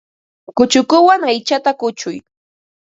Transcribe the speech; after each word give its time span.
Kuchukuwan 0.57 1.21
aychata 1.29 1.71
kuchuy. 1.79 2.15